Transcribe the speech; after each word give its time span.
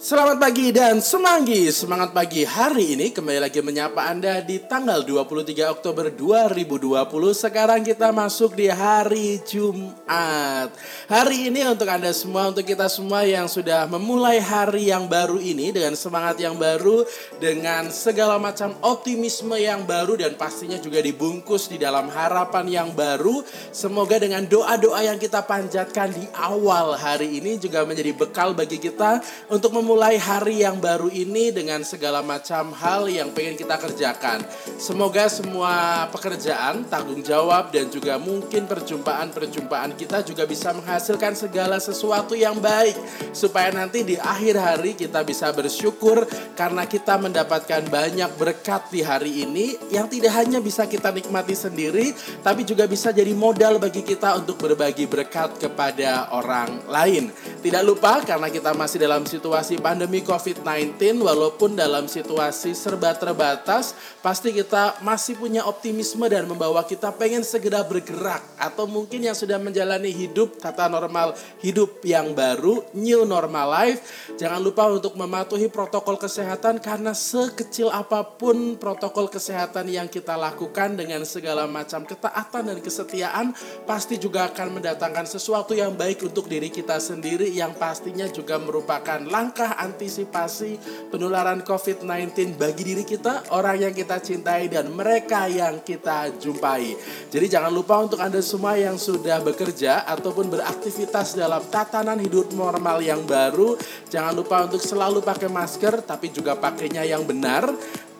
Selamat 0.00 0.40
pagi 0.40 0.72
dan 0.72 0.96
semanggi. 1.04 1.68
Semangat 1.68 2.16
pagi 2.16 2.40
hari 2.40 2.96
ini. 2.96 3.12
Kembali 3.12 3.36
lagi 3.36 3.60
menyapa 3.60 4.08
Anda 4.08 4.40
di 4.40 4.56
tanggal 4.56 5.04
23 5.04 5.76
Oktober 5.76 6.08
2020 6.08 6.96
Sekarang 7.36 7.84
kita 7.84 8.08
masuk 8.08 8.56
di 8.56 8.72
hari 8.72 9.44
Jumat. 9.44 10.72
Hari 11.04 11.52
ini 11.52 11.68
untuk 11.68 11.84
Anda 11.84 12.16
semua, 12.16 12.48
untuk 12.48 12.64
kita 12.64 12.88
semua 12.88 13.28
yang 13.28 13.44
sudah 13.44 13.84
memulai 13.92 14.40
hari 14.40 14.88
yang 14.88 15.04
baru 15.04 15.36
ini 15.36 15.68
Dengan 15.68 15.92
semangat 15.92 16.40
yang 16.40 16.56
baru, 16.56 17.04
dengan 17.36 17.92
segala 17.92 18.40
macam 18.40 18.72
optimisme 18.80 19.60
yang 19.60 19.84
baru 19.84 20.16
Dan 20.16 20.32
pastinya 20.40 20.80
juga 20.80 21.04
dibungkus 21.04 21.68
di 21.68 21.76
dalam 21.76 22.08
harapan 22.08 22.64
yang 22.72 22.88
baru. 22.96 23.44
Semoga 23.68 24.16
dengan 24.16 24.48
doa-doa 24.48 25.04
yang 25.04 25.20
kita 25.20 25.44
panjatkan 25.44 26.08
di 26.16 26.24
awal 26.40 26.96
hari 26.96 27.36
ini 27.36 27.60
Juga 27.60 27.84
menjadi 27.84 28.16
bekal 28.16 28.56
bagi 28.56 28.80
kita 28.80 29.20
untuk 29.52 29.76
memulai 29.76 29.89
memulai 29.90 30.22
hari 30.22 30.62
yang 30.62 30.78
baru 30.78 31.10
ini 31.10 31.50
dengan 31.50 31.82
segala 31.82 32.22
macam 32.22 32.70
hal 32.78 33.10
yang 33.10 33.34
pengen 33.34 33.58
kita 33.58 33.74
kerjakan. 33.74 34.38
Semoga 34.78 35.26
semua 35.26 36.06
pekerjaan, 36.14 36.86
tanggung 36.86 37.26
jawab, 37.26 37.74
dan 37.74 37.90
juga 37.90 38.14
mungkin 38.14 38.70
perjumpaan-perjumpaan 38.70 39.98
kita 39.98 40.22
juga 40.22 40.46
bisa 40.46 40.70
menghasilkan 40.70 41.34
segala 41.34 41.82
sesuatu 41.82 42.38
yang 42.38 42.62
baik. 42.62 42.94
Supaya 43.34 43.74
nanti 43.74 44.06
di 44.06 44.14
akhir 44.14 44.62
hari 44.62 44.94
kita 44.94 45.26
bisa 45.26 45.50
bersyukur 45.50 46.22
karena 46.54 46.86
kita 46.86 47.18
mendapatkan 47.18 47.82
banyak 47.90 48.30
berkat 48.38 48.94
di 48.94 49.02
hari 49.02 49.42
ini 49.42 49.74
yang 49.90 50.06
tidak 50.06 50.38
hanya 50.38 50.62
bisa 50.62 50.86
kita 50.86 51.10
nikmati 51.10 51.58
sendiri, 51.58 52.14
tapi 52.46 52.62
juga 52.62 52.86
bisa 52.86 53.10
jadi 53.10 53.34
modal 53.34 53.82
bagi 53.82 54.06
kita 54.06 54.38
untuk 54.38 54.54
berbagi 54.62 55.10
berkat 55.10 55.58
kepada 55.58 56.30
orang 56.30 56.86
lain. 56.86 57.34
Tidak 57.58 57.82
lupa 57.82 58.22
karena 58.22 58.46
kita 58.46 58.70
masih 58.70 59.02
dalam 59.02 59.26
situasi 59.26 59.79
pandemi 59.80 60.20
COVID-19 60.20 61.24
walaupun 61.24 61.74
dalam 61.74 62.06
situasi 62.06 62.76
serba 62.76 63.16
terbatas 63.16 63.96
pasti 64.20 64.52
kita 64.52 65.00
masih 65.00 65.40
punya 65.40 65.64
optimisme 65.64 66.22
dan 66.28 66.44
membawa 66.44 66.84
kita 66.84 67.10
pengen 67.16 67.40
segera 67.40 67.80
bergerak 67.82 68.44
atau 68.60 68.84
mungkin 68.84 69.24
yang 69.24 69.34
sudah 69.34 69.56
menjalani 69.56 70.12
hidup 70.12 70.60
kata 70.60 70.86
normal 70.92 71.32
hidup 71.64 72.04
yang 72.04 72.36
baru 72.36 72.84
new 72.92 73.24
normal 73.24 73.66
life. 73.72 74.30
Jangan 74.36 74.60
lupa 74.60 74.86
untuk 74.92 75.16
mematuhi 75.16 75.72
protokol 75.72 76.20
kesehatan 76.20 76.78
karena 76.84 77.16
sekecil 77.16 77.88
apa 77.88 78.22
pun 78.22 78.76
protokol 78.76 79.32
kesehatan 79.32 79.88
yang 79.88 80.06
kita 80.06 80.36
lakukan 80.36 80.94
dengan 80.94 81.24
segala 81.24 81.64
macam 81.64 82.04
ketaatan 82.04 82.68
dan 82.68 82.78
kesetiaan 82.84 83.56
pasti 83.88 84.20
juga 84.20 84.52
akan 84.52 84.80
mendatangkan 84.80 85.24
sesuatu 85.24 85.72
yang 85.72 85.96
baik 85.96 86.28
untuk 86.28 86.46
diri 86.46 86.68
kita 86.68 87.00
sendiri 87.00 87.48
yang 87.48 87.72
pastinya 87.72 88.28
juga 88.28 88.60
merupakan 88.60 89.22
langkah 89.24 89.69
antisipasi 89.76 90.78
penularan 91.10 91.62
COVID-19 91.66 92.56
bagi 92.56 92.82
diri 92.82 93.04
kita, 93.04 93.52
orang 93.54 93.90
yang 93.90 93.94
kita 93.94 94.18
cintai, 94.18 94.66
dan 94.66 94.90
mereka 94.90 95.46
yang 95.46 95.84
kita 95.84 96.32
jumpai. 96.38 96.94
Jadi 97.30 97.46
jangan 97.46 97.70
lupa 97.70 98.00
untuk 98.02 98.18
Anda 98.18 98.42
semua 98.42 98.74
yang 98.74 98.98
sudah 98.98 99.42
bekerja 99.44 100.08
ataupun 100.08 100.50
beraktivitas 100.50 101.38
dalam 101.38 101.62
tatanan 101.68 102.18
hidup 102.18 102.50
normal 102.56 103.04
yang 103.04 103.22
baru, 103.22 103.78
jangan 104.10 104.34
lupa 104.34 104.66
untuk 104.66 104.82
selalu 104.82 105.22
pakai 105.22 105.46
masker, 105.46 106.02
tapi 106.02 106.32
juga 106.34 106.58
pakainya 106.58 107.06
yang 107.06 107.22
benar 107.22 107.70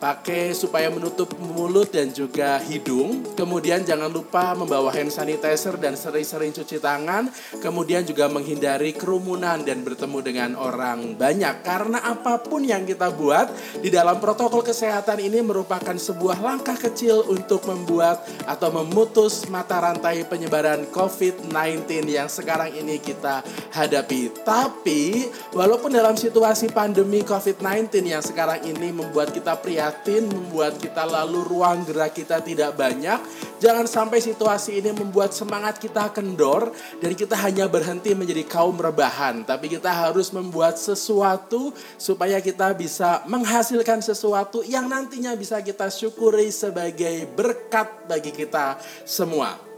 pakai 0.01 0.57
supaya 0.57 0.89
menutup 0.89 1.37
mulut 1.37 1.93
dan 1.93 2.09
juga 2.09 2.57
hidung. 2.65 3.21
Kemudian 3.37 3.85
jangan 3.85 4.09
lupa 4.09 4.57
membawa 4.57 4.89
hand 4.89 5.13
sanitizer 5.13 5.77
dan 5.77 5.93
sering-sering 5.93 6.49
cuci 6.49 6.81
tangan. 6.81 7.29
Kemudian 7.61 8.01
juga 8.01 8.25
menghindari 8.25 8.97
kerumunan 8.97 9.61
dan 9.61 9.85
bertemu 9.85 10.19
dengan 10.25 10.49
orang 10.57 11.13
banyak. 11.13 11.61
Karena 11.61 12.01
apa 12.01 12.41
pun 12.41 12.65
yang 12.65 12.81
kita 12.81 13.13
buat 13.13 13.53
di 13.77 13.93
dalam 13.93 14.17
protokol 14.17 14.65
kesehatan 14.65 15.21
ini 15.21 15.45
merupakan 15.45 15.93
sebuah 15.93 16.41
langkah 16.41 16.75
kecil 16.81 17.21
untuk 17.29 17.69
membuat 17.69 18.25
atau 18.49 18.73
memutus 18.73 19.45
mata 19.53 19.77
rantai 19.77 20.25
penyebaran 20.25 20.89
COVID-19 20.89 22.09
yang 22.09 22.25
sekarang 22.25 22.73
ini 22.73 22.97
kita 22.97 23.45
hadapi. 23.77 24.33
Tapi 24.41 25.29
walaupun 25.53 25.93
dalam 25.93 26.17
situasi 26.17 26.73
pandemi 26.73 27.21
COVID-19 27.21 28.01
yang 28.01 28.25
sekarang 28.25 28.65
ini 28.65 28.89
membuat 28.89 29.29
kita 29.29 29.53
pria 29.61 29.90
prihatin, 29.91 30.31
membuat 30.31 30.79
kita 30.79 31.03
lalu 31.03 31.43
ruang 31.43 31.83
gerak 31.83 32.15
kita 32.15 32.39
tidak 32.39 32.79
banyak. 32.79 33.19
Jangan 33.59 33.85
sampai 33.85 34.23
situasi 34.23 34.79
ini 34.79 34.95
membuat 34.95 35.35
semangat 35.35 35.77
kita 35.77 36.09
kendor 36.15 36.71
dan 37.03 37.11
kita 37.13 37.35
hanya 37.37 37.67
berhenti 37.67 38.15
menjadi 38.15 38.47
kaum 38.47 38.79
rebahan. 38.79 39.43
Tapi 39.43 39.67
kita 39.67 39.91
harus 39.91 40.31
membuat 40.31 40.79
sesuatu 40.79 41.75
supaya 41.99 42.39
kita 42.39 42.71
bisa 42.73 43.21
menghasilkan 43.27 43.99
sesuatu 44.01 44.63
yang 44.65 44.87
nantinya 44.87 45.35
bisa 45.35 45.59
kita 45.61 45.91
syukuri 45.91 46.49
sebagai 46.49 47.27
berkat 47.35 48.07
bagi 48.07 48.31
kita 48.31 48.79
semua. 49.03 49.70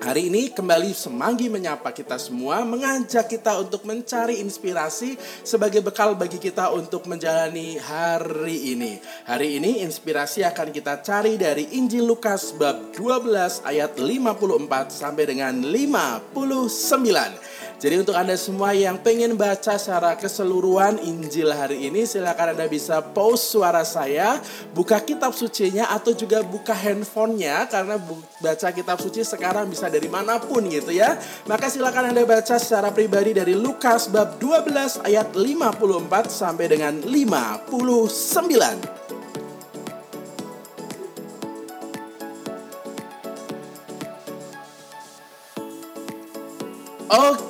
Hari 0.00 0.32
ini 0.32 0.48
kembali 0.48 0.96
semanggi 0.96 1.52
menyapa 1.52 1.92
kita 1.92 2.16
semua, 2.16 2.64
mengajak 2.64 3.36
kita 3.36 3.60
untuk 3.60 3.84
mencari 3.84 4.40
inspirasi 4.40 5.20
sebagai 5.44 5.84
bekal 5.84 6.16
bagi 6.16 6.40
kita 6.40 6.72
untuk 6.72 7.04
menjalani 7.04 7.76
hari 7.76 8.72
ini. 8.72 8.96
Hari 9.28 9.60
ini 9.60 9.84
inspirasi 9.84 10.40
akan 10.48 10.72
kita 10.72 11.04
cari 11.04 11.36
dari 11.36 11.76
Injil 11.76 12.08
Lukas 12.08 12.56
bab 12.56 12.96
12 12.96 13.60
ayat 13.68 14.00
54 14.00 14.88
sampai 14.88 15.24
dengan 15.28 15.68
59. 15.68 17.60
Jadi 17.80 17.96
untuk 17.96 18.12
Anda 18.12 18.36
semua 18.36 18.76
yang 18.76 19.00
pengen 19.00 19.40
baca 19.40 19.80
secara 19.80 20.12
keseluruhan 20.12 21.00
Injil 21.00 21.48
hari 21.48 21.88
ini 21.88 22.04
silakan 22.04 22.52
Anda 22.56 22.68
bisa 22.68 23.00
pause 23.00 23.56
suara 23.56 23.84
saya, 23.88 24.36
buka 24.76 25.00
kitab 25.00 25.32
sucinya 25.32 25.88
atau 25.88 26.12
juga 26.12 26.44
buka 26.44 26.76
handphonenya 26.76 27.68
karena 27.72 27.96
baca 28.40 28.68
kitab 28.72 29.00
suci 29.00 29.24
sekarang 29.24 29.68
bisa 29.72 29.88
dari 29.90 30.06
mana 30.06 30.38
pun 30.38 30.64
gitu 30.70 30.94
ya. 30.94 31.18
Maka 31.50 31.66
silakan 31.66 32.14
Anda 32.14 32.22
baca 32.22 32.56
secara 32.56 32.94
pribadi 32.94 33.34
dari 33.34 33.58
Lukas 33.58 34.06
bab 34.08 34.38
12 34.38 35.02
ayat 35.02 35.34
54 35.34 36.30
sampai 36.30 36.66
dengan 36.70 36.94
59. 37.02 39.00
Oke, 47.10 47.49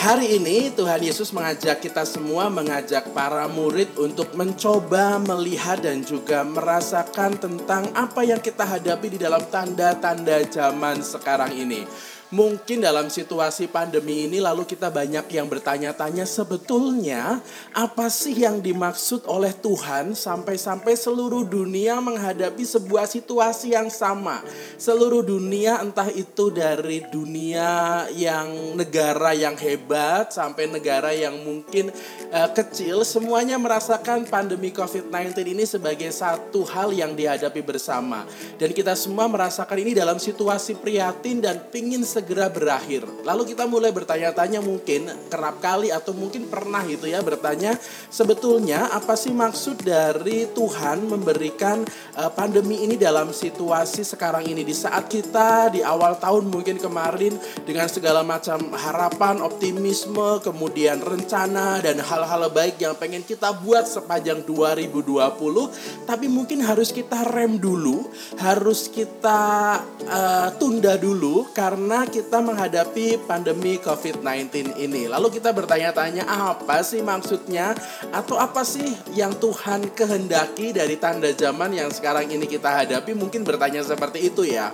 hari 0.00 0.40
ini 0.40 0.72
Tuhan 0.72 1.04
Yesus 1.04 1.28
mengajak 1.28 1.84
kita 1.84 2.08
semua, 2.08 2.48
mengajak 2.48 3.12
para 3.12 3.44
murid 3.52 3.92
untuk 4.00 4.32
mencoba 4.32 5.20
melihat 5.20 5.76
dan 5.76 6.00
juga 6.00 6.40
merasakan 6.40 7.36
tentang 7.36 7.84
apa 7.92 8.24
yang 8.24 8.40
kita 8.40 8.64
hadapi 8.64 9.12
di 9.12 9.18
dalam 9.20 9.44
tanda-tanda 9.52 10.40
zaman 10.48 11.04
sekarang 11.04 11.52
ini. 11.52 11.84
Mungkin 12.32 12.80
dalam 12.80 13.12
situasi 13.12 13.68
pandemi 13.68 14.24
ini 14.24 14.40
lalu 14.40 14.64
kita 14.64 14.88
banyak 14.88 15.28
yang 15.36 15.52
bertanya-tanya 15.52 16.24
sebetulnya 16.24 17.44
apa 17.76 18.08
sih 18.08 18.32
yang 18.32 18.64
dimaksud 18.64 19.28
oleh 19.28 19.52
Tuhan 19.52 20.16
sampai-sampai 20.16 20.96
seluruh 20.96 21.44
dunia 21.44 22.00
menghadapi 22.00 22.64
sebuah 22.64 23.04
situasi 23.04 23.76
yang 23.76 23.92
sama. 23.92 24.40
Seluruh 24.80 25.20
dunia 25.20 25.84
entah 25.84 26.08
itu 26.08 26.48
dari 26.48 27.04
dunia 27.12 28.08
yang 28.16 28.80
negara 28.80 29.36
yang 29.36 29.52
hebat 29.60 30.32
sampai 30.32 30.72
negara 30.72 31.12
yang 31.12 31.36
mungkin 31.36 31.92
uh, 32.32 32.48
kecil 32.56 33.04
semuanya 33.04 33.60
merasakan 33.60 34.24
pandemi 34.24 34.72
COVID-19 34.72 35.36
ini 35.52 35.68
sebagai 35.68 36.08
satu 36.08 36.64
hal 36.64 36.96
yang 36.96 37.12
dihadapi 37.12 37.60
bersama. 37.60 38.24
Dan 38.56 38.72
kita 38.72 38.96
semua 38.96 39.28
merasakan 39.28 39.76
ini 39.84 39.92
dalam 39.92 40.16
situasi 40.16 40.80
prihatin 40.80 41.44
dan 41.44 41.60
pingin 41.68 42.00
segera 42.00 42.21
berakhir. 42.26 43.04
Lalu 43.26 43.54
kita 43.54 43.64
mulai 43.66 43.90
bertanya-tanya 43.90 44.62
mungkin 44.62 45.10
kerap 45.28 45.58
kali 45.58 45.90
atau 45.90 46.14
mungkin 46.14 46.46
pernah 46.46 46.82
itu 46.86 47.08
ya 47.10 47.20
bertanya 47.24 47.76
sebetulnya 48.08 48.90
apa 48.92 49.14
sih 49.18 49.34
maksud 49.34 49.82
dari 49.82 50.46
Tuhan 50.50 51.06
memberikan 51.06 51.82
uh, 52.18 52.30
pandemi 52.32 52.84
ini 52.84 52.94
dalam 52.98 53.30
situasi 53.30 54.06
sekarang 54.06 54.46
ini 54.46 54.62
di 54.62 54.74
saat 54.74 55.08
kita 55.08 55.72
di 55.72 55.80
awal 55.80 56.18
tahun 56.18 56.48
mungkin 56.50 56.78
kemarin 56.78 57.34
dengan 57.64 57.86
segala 57.86 58.22
macam 58.22 58.72
harapan, 58.74 59.40
optimisme, 59.40 60.42
kemudian 60.42 61.00
rencana 61.00 61.80
dan 61.80 61.98
hal-hal 62.02 62.50
baik 62.50 62.78
yang 62.78 62.94
pengen 62.98 63.22
kita 63.22 63.54
buat 63.62 63.86
sepanjang 63.86 64.44
2020 64.46 66.06
tapi 66.08 66.26
mungkin 66.26 66.60
harus 66.64 66.90
kita 66.90 67.24
rem 67.30 67.56
dulu, 67.56 68.06
harus 68.38 68.90
kita 68.90 69.80
uh, 70.06 70.48
tunda 70.58 70.98
dulu 70.98 71.48
karena 71.54 72.04
kita 72.12 72.44
menghadapi 72.44 73.24
pandemi 73.24 73.80
COVID-19 73.80 74.76
ini. 74.76 75.08
Lalu 75.08 75.40
kita 75.40 75.56
bertanya-tanya 75.56 76.28
apa 76.28 76.84
sih 76.84 77.00
maksudnya 77.00 77.72
atau 78.12 78.36
apa 78.36 78.60
sih 78.60 78.84
yang 79.16 79.32
Tuhan 79.40 79.96
kehendaki 79.96 80.76
dari 80.76 81.00
tanda 81.00 81.32
zaman 81.32 81.72
yang 81.72 81.88
sekarang 81.88 82.28
ini 82.28 82.44
kita 82.44 82.84
hadapi? 82.84 83.16
Mungkin 83.16 83.48
bertanya 83.48 83.80
seperti 83.80 84.28
itu 84.28 84.44
ya. 84.44 84.68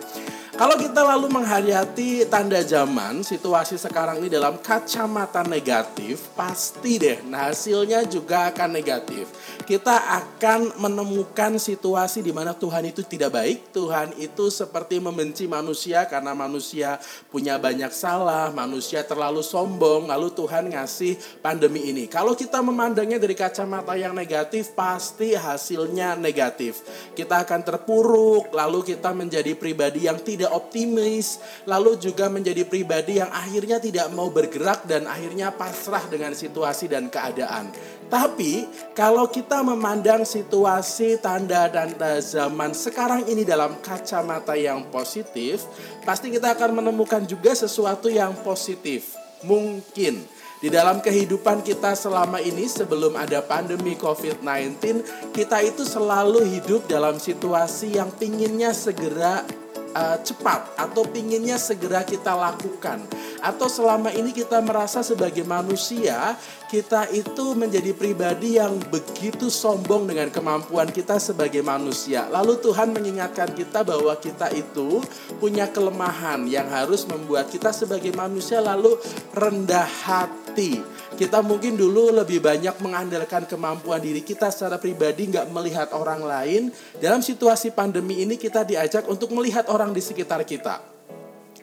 Kalau 0.59 0.75
kita 0.75 1.07
lalu 1.07 1.31
menghayati 1.31 2.27
tanda 2.27 2.59
zaman, 2.67 3.23
situasi 3.23 3.79
sekarang 3.79 4.19
ini 4.19 4.27
dalam 4.27 4.59
kacamata 4.59 5.47
negatif, 5.47 6.35
pasti 6.35 6.99
deh 6.99 7.23
nah 7.31 7.47
hasilnya 7.47 8.03
juga 8.11 8.51
akan 8.51 8.75
negatif. 8.75 9.31
Kita 9.63 10.19
akan 10.19 10.83
menemukan 10.83 11.63
situasi 11.63 12.27
di 12.27 12.35
mana 12.35 12.59
Tuhan 12.59 12.91
itu 12.91 13.07
tidak 13.07 13.39
baik, 13.39 13.71
Tuhan 13.71 14.19
itu 14.19 14.51
seperti 14.51 14.99
membenci 14.99 15.47
manusia 15.47 16.03
karena 16.11 16.35
manusia 16.35 16.99
punya 17.31 17.55
banyak 17.55 17.95
salah, 17.95 18.51
manusia 18.51 19.07
terlalu 19.07 19.47
sombong, 19.47 20.11
lalu 20.11 20.35
Tuhan 20.35 20.75
ngasih 20.75 21.39
pandemi 21.39 21.87
ini. 21.87 22.11
Kalau 22.11 22.35
kita 22.35 22.59
memandangnya 22.67 23.23
dari 23.23 23.39
kacamata 23.39 23.95
yang 23.95 24.11
negatif, 24.11 24.75
pasti 24.75 25.39
hasilnya 25.39 26.19
negatif. 26.19 26.83
Kita 27.15 27.47
akan 27.47 27.63
terpuruk, 27.63 28.51
lalu 28.51 28.83
kita 28.83 29.15
menjadi 29.15 29.55
pribadi 29.55 30.11
yang 30.11 30.19
tidak 30.19 30.48
optimis, 30.53 31.41
lalu 31.69 31.97
juga 32.01 32.29
menjadi 32.33 32.65
pribadi 32.65 33.21
yang 33.21 33.29
akhirnya 33.29 33.81
tidak 33.81 34.09
mau 34.13 34.29
bergerak 34.33 34.85
dan 34.89 35.05
akhirnya 35.07 35.53
pasrah 35.53 36.05
dengan 36.09 36.33
situasi 36.33 36.89
dan 36.89 37.09
keadaan. 37.13 37.71
Tapi 38.09 38.65
kalau 38.97 39.29
kita 39.29 39.61
memandang 39.61 40.25
situasi 40.25 41.21
tanda-tanda 41.21 42.17
zaman 42.25 42.73
sekarang 42.73 43.29
ini 43.29 43.45
dalam 43.45 43.77
kacamata 43.85 44.57
yang 44.57 44.89
positif, 44.89 45.69
pasti 46.09 46.33
kita 46.33 46.57
akan 46.57 46.81
menemukan 46.81 47.29
juga 47.29 47.53
sesuatu 47.53 48.09
yang 48.09 48.33
positif. 48.41 49.13
Mungkin 49.45 50.25
di 50.59 50.75
dalam 50.75 50.99
kehidupan 50.99 51.63
kita 51.63 51.95
selama 51.95 52.43
ini 52.43 52.67
sebelum 52.67 53.15
ada 53.15 53.39
pandemi 53.39 53.95
COVID-19, 53.95 55.07
kita 55.31 55.63
itu 55.63 55.87
selalu 55.87 56.43
hidup 56.51 56.91
dalam 56.91 57.15
situasi 57.15 57.95
yang 57.95 58.11
pinginnya 58.11 58.75
segera 58.75 59.47
uh, 59.95 60.19
cepat 60.21 60.75
atau 60.77 61.05
pinginnya 61.07 61.57
segera 61.57 62.05
kita 62.05 62.35
lakukan 62.35 63.01
atau 63.39 63.69
selama 63.71 64.11
ini 64.11 64.35
kita 64.35 64.59
merasa 64.59 65.01
sebagai 65.01 65.47
manusia 65.47 66.35
kita 66.69 67.09
itu 67.15 67.57
menjadi 67.57 67.97
pribadi 67.97 68.61
yang 68.61 68.77
begitu 68.93 69.49
sombong 69.49 70.05
dengan 70.05 70.29
kemampuan 70.29 70.93
kita 70.93 71.17
sebagai 71.17 71.65
manusia. 71.65 72.29
Lalu 72.29 72.61
Tuhan 72.61 72.93
mengingatkan 72.93 73.57
kita 73.57 73.81
bahwa 73.81 74.13
kita 74.21 74.53
itu 74.53 75.01
punya 75.41 75.65
kelemahan 75.73 76.45
yang 76.45 76.69
harus 76.69 77.09
membuat 77.09 77.49
kita 77.49 77.73
sebagai 77.73 78.13
manusia 78.13 78.61
lalu 78.61 79.01
rendah 79.33 79.89
hati. 80.05 80.85
Kita 81.19 81.43
mungkin 81.43 81.75
dulu 81.75 82.15
lebih 82.15 82.39
banyak 82.39 82.79
mengandalkan 82.79 83.43
kemampuan 83.51 83.99
diri 83.99 84.23
kita 84.23 84.55
secara 84.55 84.79
pribadi, 84.79 85.27
nggak 85.27 85.51
melihat 85.51 85.91
orang 85.91 86.23
lain. 86.23 86.71
Dalam 87.03 87.27
situasi 87.27 87.75
pandemi 87.75 88.23
ini 88.23 88.39
kita 88.39 88.63
diajak 88.63 89.03
untuk 89.11 89.35
melihat 89.35 89.67
orang 89.67 89.91
di 89.91 89.99
sekitar 89.99 90.47
kita. 90.47 90.98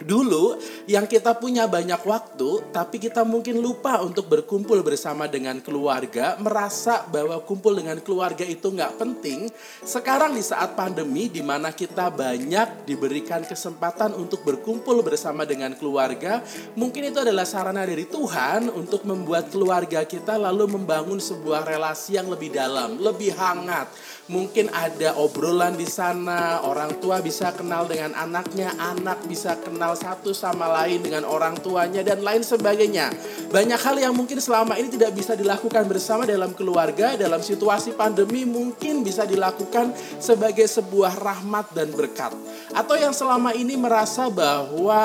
Dulu 0.06 0.62
yang 0.86 1.10
kita 1.10 1.34
punya 1.34 1.66
banyak 1.66 1.98
waktu, 2.06 2.70
tapi 2.70 3.02
kita 3.02 3.26
mungkin 3.26 3.58
lupa 3.58 4.06
untuk 4.06 4.30
berkumpul 4.30 4.86
bersama 4.86 5.26
dengan 5.26 5.58
keluarga, 5.66 6.38
merasa 6.38 7.02
bahwa 7.10 7.42
kumpul 7.42 7.74
dengan 7.74 7.98
keluarga 8.06 8.46
itu 8.46 8.70
nggak 8.70 9.02
penting. 9.02 9.50
Sekarang 9.82 10.38
di 10.38 10.46
saat 10.46 10.78
pandemi, 10.78 11.26
di 11.26 11.42
mana 11.42 11.74
kita 11.74 12.14
banyak 12.14 12.86
diberikan 12.86 13.42
kesempatan 13.50 14.14
untuk 14.14 14.46
berkumpul 14.46 15.02
bersama 15.02 15.42
dengan 15.42 15.74
keluarga, 15.74 16.46
mungkin 16.78 17.10
itu 17.10 17.26
adalah 17.26 17.50
sarana 17.50 17.82
dari 17.82 18.06
Tuhan 18.06 18.70
untuk 18.70 19.10
membuat 19.10 19.50
keluarga 19.50 20.06
kita 20.06 20.38
lalu 20.38 20.78
membangun 20.78 21.18
sebuah 21.18 21.66
relasi 21.66 22.22
yang 22.22 22.30
lebih 22.30 22.54
dalam, 22.54 23.02
lebih 23.02 23.34
hangat. 23.34 23.90
Mungkin 24.30 24.70
ada 24.70 25.18
obrolan 25.18 25.74
di 25.74 25.90
sana, 25.90 26.62
orang 26.62 27.02
tua 27.02 27.26
bisa 27.26 27.54
kenal 27.54 27.90
dengan 27.90 28.14
anaknya, 28.14 28.74
anak 28.78 29.26
bisa 29.26 29.58
kenal 29.58 29.95
satu 29.96 30.36
sama 30.36 30.70
lain 30.84 31.02
dengan 31.02 31.24
orang 31.26 31.58
tuanya 31.60 32.04
dan 32.04 32.22
lain 32.22 32.44
sebagainya. 32.44 33.10
Banyak 33.50 33.80
hal 33.80 33.96
yang 33.98 34.14
mungkin 34.14 34.38
selama 34.38 34.76
ini 34.76 34.92
tidak 34.92 35.16
bisa 35.16 35.34
dilakukan 35.34 35.88
bersama 35.88 36.28
dalam 36.28 36.52
keluarga, 36.52 37.16
dalam 37.16 37.40
situasi 37.40 37.96
pandemi 37.96 38.44
mungkin 38.44 39.02
bisa 39.02 39.24
dilakukan 39.24 39.96
sebagai 40.20 40.68
sebuah 40.68 41.18
rahmat 41.18 41.72
dan 41.72 41.90
berkat. 41.96 42.36
Atau 42.76 43.00
yang 43.00 43.16
selama 43.16 43.56
ini 43.56 43.80
merasa 43.80 44.28
bahwa 44.28 45.02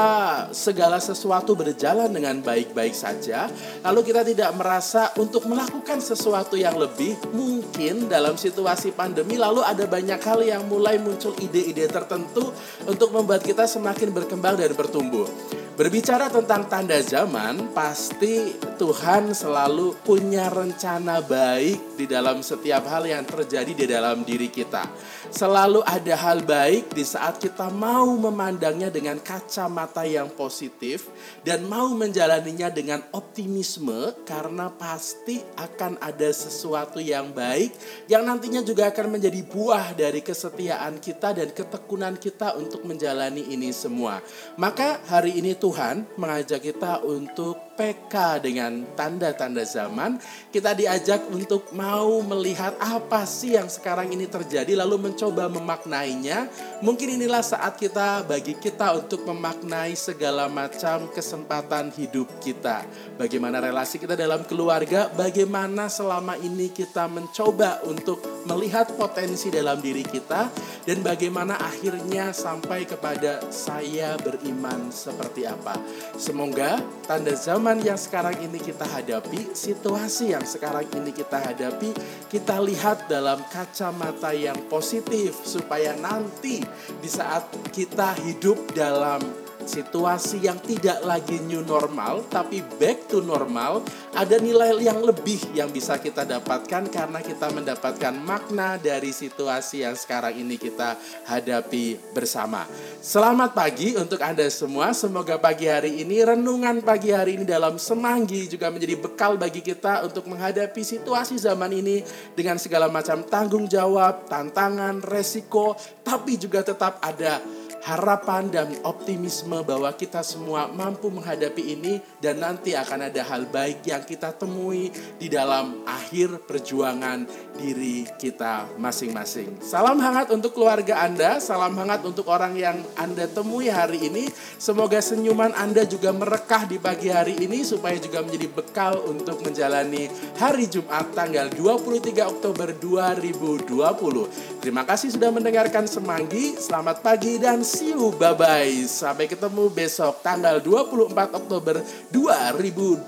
segala 0.51 0.99
sesuatu 0.99 1.55
berjalan 1.55 2.11
dengan 2.11 2.43
baik-baik 2.43 2.93
saja, 2.93 3.47
lalu 3.87 4.11
kita 4.11 4.27
tidak 4.27 4.51
merasa 4.59 5.15
untuk 5.17 5.47
melakukan 5.47 6.03
sesuatu 6.03 6.59
yang 6.59 6.75
lebih, 6.75 7.15
mungkin 7.31 8.11
dalam 8.11 8.35
situasi 8.35 8.91
pandemi 8.91 9.39
lalu 9.39 9.63
ada 9.63 9.87
banyak 9.87 10.19
hal 10.19 10.41
yang 10.43 10.67
mulai 10.67 10.99
muncul 10.99 11.37
ide-ide 11.39 11.87
tertentu 11.87 12.51
untuk 12.89 13.15
membuat 13.15 13.45
kita 13.47 13.69
semakin 13.69 14.11
berkembang 14.11 14.59
dan 14.59 14.73
bertumbuh. 14.81 15.29
Berbicara 15.77 16.33
tentang 16.33 16.65
tanda 16.73 16.97
zaman, 17.05 17.77
pasti 17.77 18.57
Tuhan 18.81 19.37
selalu 19.37 19.93
punya 20.01 20.49
rencana 20.49 21.21
baik 21.21 22.01
di 22.01 22.09
dalam 22.09 22.41
setiap 22.41 22.89
hal 22.89 23.05
yang 23.05 23.29
terjadi 23.29 23.77
di 23.77 23.85
dalam 23.85 24.25
diri 24.25 24.49
kita. 24.49 24.89
Selalu 25.29 25.85
ada 25.85 26.17
hal 26.17 26.41
baik 26.41 26.97
di 26.97 27.05
saat 27.05 27.37
kita 27.37 27.69
mau 27.69 28.09
memandangnya 28.17 28.89
dengan 28.89 29.21
kacamata 29.21 30.09
yang 30.09 30.33
positif 30.33 31.13
dan 31.45 31.69
mau 31.69 31.93
menjalaninya 31.93 32.73
dengan 32.73 33.05
optimisme 33.13 34.17
karena 34.25 34.73
pasti 34.73 35.45
akan 35.61 36.01
ada 36.01 36.33
sesuatu 36.33 37.05
yang 37.05 37.37
baik 37.37 37.77
yang 38.09 38.25
nantinya 38.25 38.65
juga 38.65 38.89
akan 38.89 39.21
menjadi 39.21 39.45
buah 39.45 39.93
dari 39.93 40.25
kesetiaan 40.25 41.05
kita 41.05 41.37
dan 41.37 41.53
ketekunan 41.53 42.17
kita 42.17 42.57
untuk 42.57 42.89
menjalani 42.89 43.45
ini 43.53 43.77
semua. 43.77 44.25
Maka 44.57 45.05
hari 45.05 45.37
ini 45.37 45.53
Tuhan 45.53 46.17
mengajak 46.17 46.65
kita 46.65 47.05
untuk 47.05 47.71
PK 47.81 48.45
dengan 48.45 48.70
tanda-tanda 48.95 49.63
zaman. 49.67 50.19
Kita 50.51 50.75
diajak 50.75 51.27
untuk 51.31 51.71
mau 51.75 52.23
melihat 52.25 52.75
apa 52.81 53.23
sih 53.27 53.55
yang 53.59 53.71
sekarang 53.71 54.11
ini 54.11 54.27
terjadi 54.27 54.79
lalu 54.79 55.11
mencoba 55.11 55.47
memaknainya. 55.51 56.51
Mungkin 56.81 57.21
inilah 57.21 57.43
saat 57.43 57.77
kita 57.77 58.25
bagi 58.25 58.57
kita 58.57 58.97
untuk 58.97 59.27
memaknai 59.27 59.95
segala 59.95 60.47
macam 60.51 61.11
kesempatan 61.11 61.91
hidup 61.95 62.29
kita. 62.41 62.87
Bagaimana 63.17 63.61
relasi 63.61 64.01
kita 64.01 64.15
dalam 64.15 64.47
keluarga, 64.47 65.11
bagaimana 65.13 65.91
selama 65.91 66.39
ini 66.41 66.73
kita 66.73 67.07
mencoba 67.11 67.85
untuk 67.87 68.23
melihat 68.49 68.89
potensi 68.97 69.53
dalam 69.53 69.79
diri 69.85 70.01
kita 70.01 70.49
dan 70.89 70.99
bagaimana 71.05 71.61
akhirnya 71.61 72.33
sampai 72.33 72.89
kepada 72.89 73.45
saya 73.53 74.17
beriman 74.21 74.89
seperti 74.89 75.45
apa. 75.45 75.77
Semoga 76.17 76.81
tanda 77.05 77.37
zaman 77.37 77.85
yang 77.85 78.01
sekarang 78.01 78.41
kita 78.61 78.85
hadapi, 78.85 79.57
situasi 79.57 80.37
yang 80.37 80.45
sekarang 80.45 80.87
ini 80.93 81.11
kita 81.11 81.41
hadapi, 81.41 81.91
kita 82.29 82.61
lihat 82.61 83.09
dalam 83.09 83.41
kacamata 83.49 84.37
yang 84.37 84.57
positif 84.69 85.35
supaya 85.43 85.97
nanti 85.97 86.61
di 87.01 87.09
saat 87.09 87.49
kita 87.73 88.15
hidup 88.21 88.77
dalam 88.77 89.40
situasi 89.65 90.45
yang 90.45 90.61
tidak 90.61 91.01
lagi 91.05 91.41
new 91.45 91.65
normal 91.65 92.25
tapi 92.29 92.65
back 92.79 93.09
to 93.11 93.21
normal 93.25 93.85
ada 94.11 94.37
nilai 94.43 94.75
yang 94.83 94.99
lebih 95.01 95.39
yang 95.55 95.71
bisa 95.71 95.99
kita 96.01 96.27
dapatkan 96.27 96.91
karena 96.91 97.21
kita 97.23 97.47
mendapatkan 97.53 98.15
makna 98.21 98.75
dari 98.81 99.15
situasi 99.15 99.87
yang 99.87 99.95
sekarang 99.95 100.35
ini 100.35 100.59
kita 100.59 100.99
hadapi 101.31 101.99
bersama. 102.11 102.67
Selamat 102.99 103.55
pagi 103.55 103.95
untuk 103.95 104.19
Anda 104.21 104.51
semua. 104.51 104.91
Semoga 104.91 105.39
pagi 105.39 105.71
hari 105.71 106.03
ini 106.03 106.27
renungan 106.27 106.83
pagi 106.83 107.15
hari 107.15 107.39
ini 107.39 107.47
dalam 107.47 107.79
semanggi 107.79 108.51
juga 108.51 108.69
menjadi 108.69 108.99
bekal 108.99 109.39
bagi 109.39 109.63
kita 109.63 110.03
untuk 110.05 110.27
menghadapi 110.27 110.83
situasi 110.83 111.39
zaman 111.39 111.71
ini 111.71 112.03
dengan 112.35 112.59
segala 112.59 112.91
macam 112.91 113.23
tanggung 113.25 113.71
jawab, 113.71 114.27
tantangan, 114.27 115.01
resiko, 115.07 115.79
tapi 116.03 116.35
juga 116.35 116.67
tetap 116.67 116.99
ada 116.99 117.60
harapan 117.81 118.53
dan 118.53 118.69
optimisme 118.85 119.65
bahwa 119.65 119.89
kita 119.97 120.21
semua 120.21 120.69
mampu 120.69 121.09
menghadapi 121.09 121.77
ini 121.77 122.01
dan 122.21 122.41
nanti 122.45 122.77
akan 122.77 123.09
ada 123.09 123.23
hal 123.25 123.49
baik 123.49 123.85
yang 123.89 124.05
kita 124.05 124.37
temui 124.37 124.93
di 125.17 125.29
dalam 125.33 125.85
akhir 125.89 126.45
perjuangan 126.45 127.25
diri 127.57 128.05
kita 128.21 128.77
masing-masing. 128.77 129.61
Salam 129.65 129.97
hangat 130.01 130.29
untuk 130.33 130.53
keluarga 130.57 131.05
Anda, 131.05 131.41
salam 131.41 131.73
hangat 131.77 132.05
untuk 132.05 132.29
orang 132.29 132.57
yang 132.57 132.77
Anda 132.97 133.29
temui 133.29 133.73
hari 133.73 134.09
ini. 134.13 134.29
Semoga 134.61 135.01
senyuman 135.01 135.53
Anda 135.57 135.89
juga 135.89 136.13
merekah 136.13 136.69
di 136.69 136.77
pagi 136.77 137.09
hari 137.09 137.41
ini 137.41 137.65
supaya 137.65 137.97
juga 137.97 138.21
menjadi 138.21 138.49
bekal 138.53 139.01
untuk 139.09 139.41
menjalani 139.41 140.09
hari 140.37 140.69
Jumat 140.69 141.13
tanggal 141.17 141.49
23 141.53 142.29
Oktober 142.29 142.69
2020. 142.77 144.61
Terima 144.61 144.85
kasih 144.85 145.17
sudah 145.17 145.33
mendengarkan 145.33 145.89
Semanggi. 145.89 146.57
Selamat 146.61 147.01
pagi 147.01 147.41
dan 147.41 147.65
see 147.71 147.95
you. 147.95 148.11
Bye-bye. 148.11 148.91
Sampai 148.91 149.31
ketemu 149.31 149.71
besok 149.71 150.19
tanggal 150.27 150.59
24 150.59 151.15
Oktober 151.39 151.79
2020. 152.11 153.07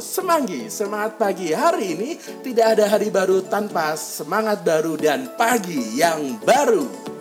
Semanggi, 0.00 0.72
semangat 0.72 1.20
pagi. 1.20 1.52
Hari 1.52 1.86
ini 1.92 2.10
tidak 2.40 2.80
ada 2.80 2.84
hari 2.88 3.12
baru 3.12 3.44
tanpa 3.44 3.92
semangat 4.00 4.64
baru 4.64 4.96
dan 4.96 5.36
pagi 5.36 6.00
yang 6.00 6.40
baru. 6.40 7.17